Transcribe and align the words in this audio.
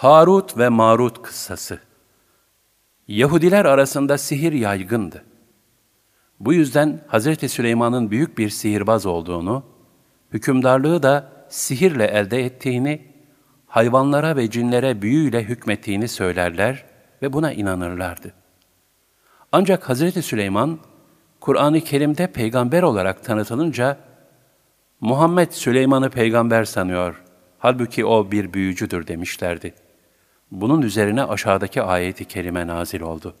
Harut 0.00 0.58
ve 0.58 0.68
Marut 0.68 1.22
kıssası 1.22 1.78
Yahudiler 3.08 3.64
arasında 3.64 4.18
sihir 4.18 4.52
yaygındı. 4.52 5.24
Bu 6.40 6.52
yüzden 6.52 7.00
Hz. 7.08 7.50
Süleyman'ın 7.50 8.10
büyük 8.10 8.38
bir 8.38 8.48
sihirbaz 8.48 9.06
olduğunu, 9.06 9.64
hükümdarlığı 10.32 11.02
da 11.02 11.32
sihirle 11.48 12.04
elde 12.04 12.44
ettiğini, 12.44 13.02
hayvanlara 13.66 14.36
ve 14.36 14.50
cinlere 14.50 15.02
büyüyle 15.02 15.44
hükmettiğini 15.44 16.08
söylerler 16.08 16.84
ve 17.22 17.32
buna 17.32 17.52
inanırlardı. 17.52 18.32
Ancak 19.52 19.88
Hz. 19.88 20.24
Süleyman, 20.24 20.78
Kur'an-ı 21.40 21.80
Kerim'de 21.80 22.26
peygamber 22.26 22.82
olarak 22.82 23.24
tanıtılınca, 23.24 23.96
Muhammed 25.00 25.50
Süleyman'ı 25.50 26.10
peygamber 26.10 26.64
sanıyor, 26.64 27.22
halbuki 27.58 28.04
o 28.04 28.30
bir 28.30 28.52
büyücüdür 28.52 29.06
demişlerdi. 29.06 29.74
Bunun 30.50 30.82
üzerine 30.82 31.24
aşağıdaki 31.24 31.82
ayeti 31.82 32.24
kerime 32.24 32.66
nazil 32.66 33.00
oldu. 33.00 33.34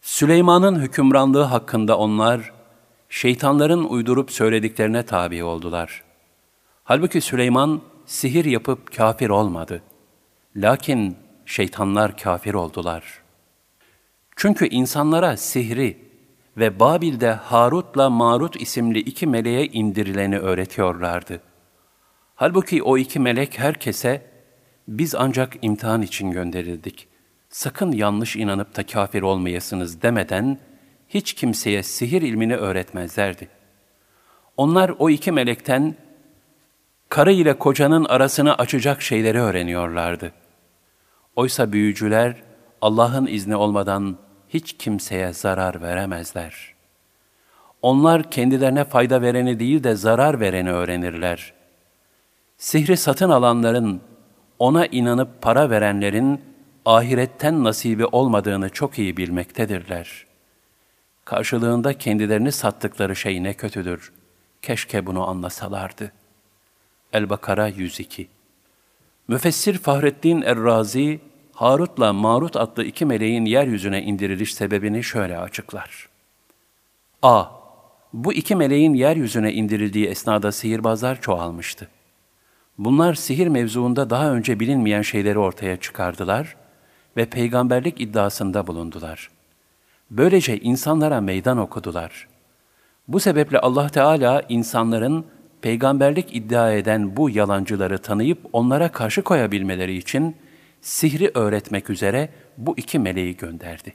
Süleyman'ın 0.00 0.80
hükümranlığı 0.80 1.42
hakkında 1.42 1.98
onlar, 1.98 2.52
şeytanların 3.08 3.84
uydurup 3.84 4.32
söylediklerine 4.32 5.02
tabi 5.02 5.44
oldular. 5.44 6.04
Halbuki 6.84 7.20
Süleyman 7.20 7.80
sihir 8.06 8.44
yapıp 8.44 8.96
kafir 8.96 9.28
olmadı. 9.28 9.82
Lakin 10.56 11.16
şeytanlar 11.46 12.16
kafir 12.16 12.54
oldular. 12.54 13.22
Çünkü 14.36 14.68
insanlara 14.68 15.36
sihri 15.36 15.98
ve 16.56 16.80
Babil'de 16.80 17.32
Harut'la 17.32 18.10
Marut 18.10 18.62
isimli 18.62 18.98
iki 18.98 19.26
meleğe 19.26 19.66
indirileni 19.66 20.38
öğretiyorlardı. 20.38 21.40
Halbuki 22.34 22.82
o 22.82 22.98
iki 22.98 23.20
melek 23.20 23.58
herkese, 23.58 24.33
biz 24.88 25.14
ancak 25.14 25.56
imtihan 25.62 26.02
için 26.02 26.30
gönderildik. 26.30 27.08
Sakın 27.50 27.92
yanlış 27.92 28.36
inanıp 28.36 28.76
da 28.76 28.86
kafir 28.86 29.22
olmayasınız 29.22 30.02
demeden, 30.02 30.58
hiç 31.08 31.34
kimseye 31.34 31.82
sihir 31.82 32.22
ilmini 32.22 32.56
öğretmezlerdi. 32.56 33.48
Onlar 34.56 34.92
o 34.98 35.10
iki 35.10 35.32
melekten, 35.32 35.94
karı 37.08 37.32
ile 37.32 37.58
kocanın 37.58 38.04
arasını 38.04 38.54
açacak 38.54 39.02
şeyleri 39.02 39.40
öğreniyorlardı. 39.40 40.32
Oysa 41.36 41.72
büyücüler, 41.72 42.36
Allah'ın 42.80 43.26
izni 43.26 43.56
olmadan 43.56 44.16
hiç 44.48 44.76
kimseye 44.78 45.32
zarar 45.32 45.82
veremezler. 45.82 46.74
Onlar 47.82 48.30
kendilerine 48.30 48.84
fayda 48.84 49.22
vereni 49.22 49.60
değil 49.60 49.84
de 49.84 49.94
zarar 49.94 50.40
vereni 50.40 50.72
öğrenirler. 50.72 51.52
Sihri 52.58 52.96
satın 52.96 53.30
alanların, 53.30 54.00
ona 54.64 54.86
inanıp 54.86 55.42
para 55.42 55.70
verenlerin 55.70 56.40
ahiretten 56.84 57.64
nasibi 57.64 58.06
olmadığını 58.06 58.68
çok 58.68 58.98
iyi 58.98 59.16
bilmektedirler. 59.16 60.26
Karşılığında 61.24 61.98
kendilerini 61.98 62.52
sattıkları 62.52 63.16
şey 63.16 63.42
ne 63.42 63.54
kötüdür. 63.54 64.12
Keşke 64.62 65.06
bunu 65.06 65.28
anlasalardı. 65.28 66.12
El-Bakara 67.12 67.68
102 67.68 68.28
Müfessir 69.28 69.78
Fahrettin 69.78 70.42
Errazi, 70.42 71.20
Harut'la 71.52 72.12
Marut 72.12 72.56
adlı 72.56 72.84
iki 72.84 73.04
meleğin 73.04 73.44
yeryüzüne 73.44 74.02
indiriliş 74.02 74.54
sebebini 74.54 75.04
şöyle 75.04 75.38
açıklar. 75.38 76.08
A. 77.22 77.44
Bu 78.12 78.32
iki 78.32 78.56
meleğin 78.56 78.94
yeryüzüne 78.94 79.52
indirildiği 79.52 80.06
esnada 80.06 80.52
sihirbazlar 80.52 81.20
çoğalmıştı. 81.20 81.88
Bunlar 82.78 83.14
sihir 83.14 83.46
mevzuunda 83.46 84.10
daha 84.10 84.32
önce 84.32 84.60
bilinmeyen 84.60 85.02
şeyleri 85.02 85.38
ortaya 85.38 85.76
çıkardılar 85.76 86.56
ve 87.16 87.26
peygamberlik 87.26 88.00
iddiasında 88.00 88.66
bulundular. 88.66 89.30
Böylece 90.10 90.58
insanlara 90.58 91.20
meydan 91.20 91.58
okudular. 91.58 92.28
Bu 93.08 93.20
sebeple 93.20 93.58
Allah 93.58 93.88
Teala 93.88 94.42
insanların 94.48 95.26
peygamberlik 95.60 96.36
iddia 96.36 96.72
eden 96.72 97.16
bu 97.16 97.30
yalancıları 97.30 97.98
tanıyıp 97.98 98.38
onlara 98.52 98.92
karşı 98.92 99.22
koyabilmeleri 99.22 99.96
için 99.96 100.36
sihri 100.80 101.30
öğretmek 101.34 101.90
üzere 101.90 102.28
bu 102.58 102.74
iki 102.76 102.98
meleği 102.98 103.36
gönderdi. 103.36 103.94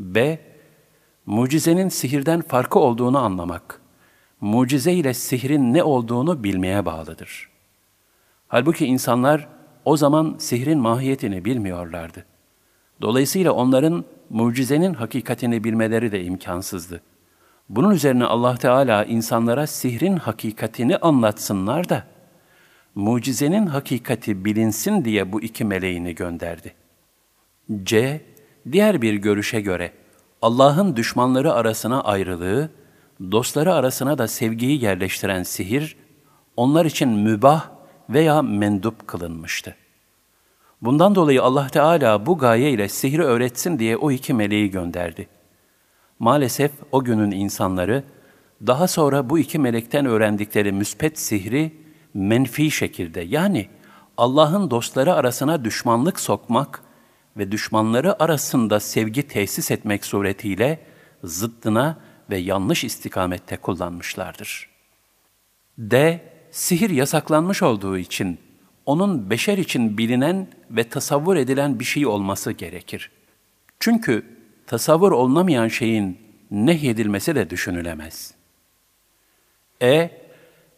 B. 0.00 0.38
Mucizenin 1.26 1.88
sihirden 1.88 2.42
farkı 2.42 2.78
olduğunu 2.78 3.18
anlamak, 3.18 3.80
mucize 4.40 4.92
ile 4.92 5.14
sihrin 5.14 5.74
ne 5.74 5.82
olduğunu 5.82 6.44
bilmeye 6.44 6.84
bağlıdır. 6.84 7.51
Halbuki 8.52 8.86
insanlar 8.86 9.48
o 9.84 9.96
zaman 9.96 10.34
sihrin 10.38 10.78
mahiyetini 10.78 11.44
bilmiyorlardı. 11.44 12.24
Dolayısıyla 13.00 13.52
onların 13.52 14.04
mucizenin 14.30 14.94
hakikatini 14.94 15.64
bilmeleri 15.64 16.12
de 16.12 16.24
imkansızdı. 16.24 17.00
Bunun 17.68 17.90
üzerine 17.90 18.24
Allah 18.24 18.56
Teala 18.56 19.04
insanlara 19.04 19.66
sihrin 19.66 20.16
hakikatini 20.16 20.96
anlatsınlar 20.96 21.88
da, 21.88 22.04
mucizenin 22.94 23.66
hakikati 23.66 24.44
bilinsin 24.44 25.04
diye 25.04 25.32
bu 25.32 25.42
iki 25.42 25.64
meleğini 25.64 26.14
gönderdi. 26.14 26.74
C. 27.82 28.20
Diğer 28.72 29.02
bir 29.02 29.14
görüşe 29.14 29.60
göre, 29.60 29.92
Allah'ın 30.42 30.96
düşmanları 30.96 31.52
arasına 31.52 32.00
ayrılığı, 32.00 32.70
dostları 33.20 33.74
arasına 33.74 34.18
da 34.18 34.28
sevgiyi 34.28 34.84
yerleştiren 34.84 35.42
sihir, 35.42 35.96
onlar 36.56 36.84
için 36.84 37.08
mübah 37.08 37.71
veya 38.10 38.42
mendup 38.42 39.08
kılınmıştı. 39.08 39.76
Bundan 40.82 41.14
dolayı 41.14 41.42
Allah 41.42 41.68
Teala 41.68 42.26
bu 42.26 42.38
gaye 42.38 42.70
ile 42.70 42.88
sihri 42.88 43.22
öğretsin 43.22 43.78
diye 43.78 43.96
o 43.96 44.10
iki 44.10 44.34
meleği 44.34 44.70
gönderdi. 44.70 45.28
Maalesef 46.18 46.70
o 46.92 47.04
günün 47.04 47.30
insanları, 47.30 48.04
daha 48.66 48.88
sonra 48.88 49.30
bu 49.30 49.38
iki 49.38 49.58
melekten 49.58 50.06
öğrendikleri 50.06 50.72
müspet 50.72 51.18
sihri 51.18 51.72
menfi 52.14 52.70
şekilde 52.70 53.20
yani 53.20 53.68
Allah'ın 54.16 54.70
dostları 54.70 55.14
arasına 55.14 55.64
düşmanlık 55.64 56.20
sokmak 56.20 56.82
ve 57.36 57.52
düşmanları 57.52 58.22
arasında 58.22 58.80
sevgi 58.80 59.28
tesis 59.28 59.70
etmek 59.70 60.04
suretiyle 60.04 60.78
zıddına 61.24 61.98
ve 62.30 62.38
yanlış 62.38 62.84
istikamette 62.84 63.56
kullanmışlardır. 63.56 64.68
D 65.78 66.20
sihir 66.52 66.90
yasaklanmış 66.90 67.62
olduğu 67.62 67.98
için 67.98 68.38
onun 68.86 69.30
beşer 69.30 69.58
için 69.58 69.98
bilinen 69.98 70.48
ve 70.70 70.84
tasavvur 70.84 71.36
edilen 71.36 71.80
bir 71.80 71.84
şey 71.84 72.06
olması 72.06 72.52
gerekir. 72.52 73.10
Çünkü 73.80 74.24
tasavvur 74.66 75.12
olunamayan 75.12 75.68
şeyin 75.68 76.18
nehyedilmesi 76.50 77.34
de 77.34 77.50
düşünülemez. 77.50 78.34
E, 79.82 80.10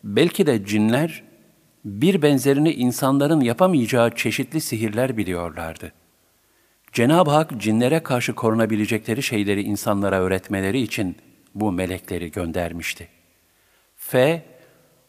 belki 0.04 0.46
de 0.46 0.64
cinler 0.66 1.22
bir 1.84 2.22
benzerini 2.22 2.72
insanların 2.72 3.40
yapamayacağı 3.40 4.14
çeşitli 4.14 4.60
sihirler 4.60 5.16
biliyorlardı. 5.16 5.92
Cenab-ı 6.92 7.30
Hak 7.30 7.60
cinlere 7.60 8.02
karşı 8.02 8.34
korunabilecekleri 8.34 9.22
şeyleri 9.22 9.62
insanlara 9.62 10.20
öğretmeleri 10.20 10.80
için 10.80 11.16
bu 11.54 11.72
melekleri 11.72 12.30
göndermişti. 12.30 13.08
F 13.96 14.42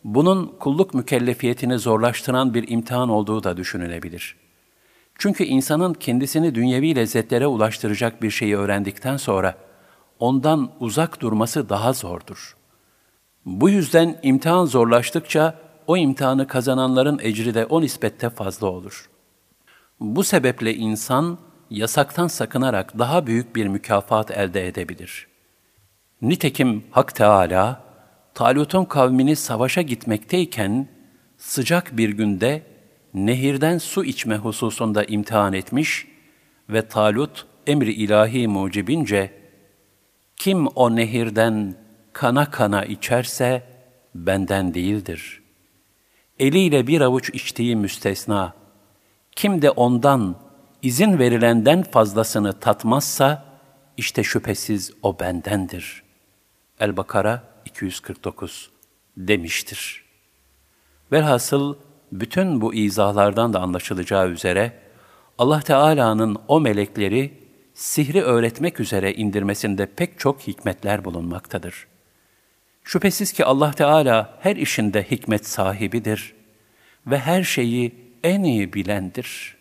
bunun 0.06 0.56
kulluk 0.60 0.94
mükellefiyetini 0.94 1.80
zorlaştıran 1.80 2.54
bir 2.54 2.68
imtihan 2.68 3.10
olduğu 3.10 3.44
da 3.44 3.58
düşünülebilir. 3.58 4.36
Çünkü 5.18 5.44
insanın 5.44 5.94
kendisini 5.94 6.56
dünyevi 6.56 6.96
lezzetlere 6.96 7.48
ulaştıracak 7.48 8.22
bir 8.22 8.32
şeyi 8.32 8.58
öğrendikten 8.58 9.18
sonra 9.18 9.56
ondan 10.20 10.72
uzak 10.80 11.22
durması 11.22 11.70
daha 11.70 11.94
zordur. 11.94 12.58
Bu 13.46 13.70
yüzden 13.70 14.20
imtihan 14.24 14.66
zorlaştıkça 14.66 15.60
o 15.88 15.98
imtihanı 15.98 16.48
kazananların 16.48 17.20
ecri 17.24 17.54
de 17.54 17.66
o 17.66 17.82
nispette 17.82 18.30
fazla 18.30 18.68
olur. 18.68 19.10
Bu 20.00 20.24
sebeple 20.24 20.76
insan 20.76 21.38
yasaktan 21.70 22.28
sakınarak 22.28 23.00
daha 23.00 23.28
büyük 23.28 23.56
bir 23.56 23.68
mükafat 23.68 24.32
elde 24.32 24.68
edebilir. 24.68 25.28
Nitekim 26.22 26.84
Hak 26.92 27.16
Teala 27.16 27.85
Talut'un 28.36 28.86
kavmini 28.86 29.36
savaşa 29.36 29.82
gitmekteyken 29.82 30.88
sıcak 31.38 31.98
bir 31.98 32.10
günde 32.10 32.62
nehirden 33.14 33.78
su 33.78 34.06
içme 34.06 34.38
hususunda 34.38 35.04
imtihan 35.04 35.54
etmiş 35.54 36.08
ve 36.70 36.88
Talut 36.88 37.46
emri 37.68 37.94
ilahi 37.94 38.48
mucibince 38.48 39.34
kim 40.36 40.68
o 40.68 40.96
nehirden 40.96 41.76
kana 42.14 42.52
kana 42.52 42.86
içerse 42.86 43.64
benden 44.16 44.74
değildir. 44.74 45.42
Eliyle 46.40 46.88
bir 46.88 47.02
avuç 47.02 47.30
içtiği 47.30 47.76
müstesna, 47.76 48.54
kim 49.32 49.62
de 49.62 49.70
ondan 49.70 50.36
izin 50.82 51.20
verilenden 51.20 51.84
fazlasını 51.84 52.60
tatmazsa, 52.60 53.46
işte 53.98 54.24
şüphesiz 54.24 54.92
o 55.04 55.20
bendendir. 55.20 56.04
El-Bakara 56.80 57.55
249 57.66 58.70
demiştir. 59.18 60.06
Velhasıl 61.12 61.76
bütün 62.12 62.62
bu 62.62 62.74
izahlardan 62.74 63.54
da 63.54 63.60
anlaşılacağı 63.60 64.30
üzere, 64.30 64.80
Allah 65.38 65.60
Teala'nın 65.60 66.38
o 66.48 66.60
melekleri 66.60 67.34
sihri 67.74 68.22
öğretmek 68.22 68.80
üzere 68.80 69.14
indirmesinde 69.14 69.86
pek 69.86 70.20
çok 70.20 70.42
hikmetler 70.42 71.06
bulunmaktadır. 71.06 71.88
Şüphesiz 72.84 73.34
ki 73.34 73.46
Allah 73.46 73.72
Teala 73.72 74.40
her 74.42 74.56
işinde 74.56 75.04
hikmet 75.12 75.48
sahibidir 75.48 76.34
ve 77.08 77.20
her 77.20 77.44
şeyi 77.44 77.96
en 78.24 78.44
iyi 78.44 78.74
bilendir.'' 78.74 79.55